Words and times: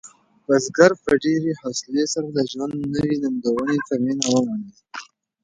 بزګر 0.45 0.91
په 1.03 1.11
ډېرې 1.23 1.51
حوصلې 1.61 2.03
سره 2.13 2.27
د 2.35 2.37
ژوند 2.51 2.75
نوې 2.95 3.15
ننګونې 3.23 3.77
په 3.87 3.93
مینه 4.03 4.27
ومنلې. 4.33 4.73